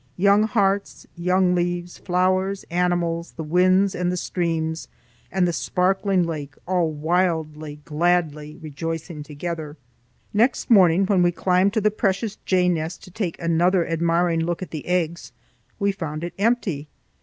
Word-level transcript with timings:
Young 0.17 0.45
hearts, 0.45 1.05
young 1.15 1.53
leaves, 1.53 1.99
flowers, 1.99 2.65
animals, 2.71 3.33
the 3.37 3.43
winds 3.43 3.93
and 3.93 4.11
the 4.11 4.17
streams 4.17 4.87
and 5.31 5.47
the 5.47 5.53
sparkling 5.53 6.23
lake, 6.23 6.55
all 6.67 6.89
wildly, 6.91 7.81
gladly 7.85 8.57
rejoicing 8.59 9.21
together! 9.21 9.77
Next 10.33 10.71
morning, 10.71 11.05
when 11.05 11.21
we 11.21 11.31
climbed 11.31 11.73
to 11.73 11.81
the 11.81 11.91
precious 11.91 12.37
jay 12.47 12.67
nest 12.67 13.03
to 13.03 13.11
take 13.11 13.39
another 13.39 13.87
admiring 13.87 14.39
look 14.39 14.63
at 14.63 14.71
the 14.71 14.87
eggs, 14.87 15.33
we 15.77 15.91
found 15.91 16.23
it 16.23 16.33
empty. 16.39 16.87